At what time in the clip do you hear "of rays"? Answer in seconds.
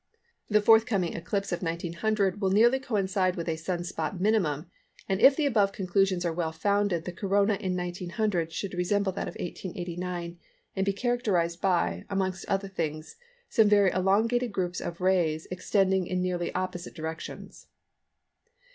14.81-15.45